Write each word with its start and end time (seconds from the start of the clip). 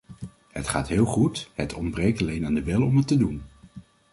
Het 0.47 0.67
gaat 0.67 0.87
heel 0.87 1.05
goed, 1.05 1.51
het 1.53 1.73
ontbreekt 1.73 2.21
alleen 2.21 2.45
aan 2.45 2.53
de 2.53 2.63
wil 2.63 2.81
om 2.83 2.97
het 2.97 3.07
te 3.07 3.17
doen! 3.17 3.41